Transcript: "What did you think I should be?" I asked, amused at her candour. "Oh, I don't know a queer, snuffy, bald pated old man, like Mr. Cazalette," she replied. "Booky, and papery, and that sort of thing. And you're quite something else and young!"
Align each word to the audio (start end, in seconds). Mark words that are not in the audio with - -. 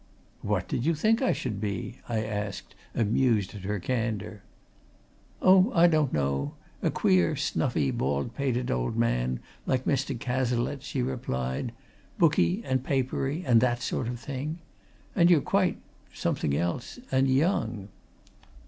"What 0.41 0.67
did 0.67 0.83
you 0.83 0.95
think 0.95 1.21
I 1.21 1.31
should 1.31 1.61
be?" 1.61 1.99
I 2.09 2.23
asked, 2.25 2.73
amused 2.95 3.53
at 3.53 3.61
her 3.61 3.79
candour. 3.79 4.41
"Oh, 5.43 5.71
I 5.75 5.85
don't 5.85 6.11
know 6.11 6.55
a 6.81 6.89
queer, 6.89 7.35
snuffy, 7.35 7.91
bald 7.91 8.33
pated 8.33 8.71
old 8.71 8.97
man, 8.97 9.41
like 9.67 9.85
Mr. 9.85 10.19
Cazalette," 10.19 10.81
she 10.81 11.03
replied. 11.03 11.71
"Booky, 12.17 12.63
and 12.65 12.83
papery, 12.83 13.43
and 13.45 13.61
that 13.61 13.83
sort 13.83 14.07
of 14.07 14.19
thing. 14.19 14.57
And 15.15 15.29
you're 15.29 15.39
quite 15.39 15.77
something 16.11 16.57
else 16.57 16.97
and 17.11 17.29
young!" 17.29 17.89